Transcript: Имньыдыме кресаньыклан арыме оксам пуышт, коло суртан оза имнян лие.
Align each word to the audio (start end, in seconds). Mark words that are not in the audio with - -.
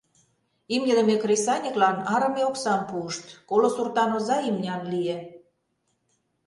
Имньыдыме 0.75 1.15
кресаньыклан 1.23 1.97
арыме 2.13 2.43
оксам 2.49 2.81
пуышт, 2.89 3.25
коло 3.49 3.69
суртан 3.75 4.11
оза 4.17 4.37
имнян 4.49 4.81
лие. 4.91 5.17